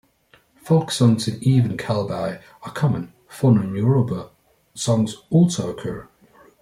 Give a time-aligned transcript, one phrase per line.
[0.63, 4.31] Folk songs in Ewe and Kabye, are common, Fon and Yoruba
[4.73, 6.09] songs also occur.